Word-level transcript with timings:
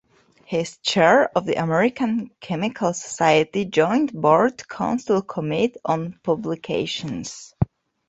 She 0.47 0.55
is 0.57 0.77
Chair 0.79 1.29
of 1.37 1.45
the 1.45 1.61
American 1.61 2.31
Chemical 2.39 2.91
Society 2.95 3.65
Joint 3.65 4.11
Board 4.19 4.67
Council 4.67 5.21
Committee 5.21 5.75
on 5.85 6.19
Publications. 6.23 7.53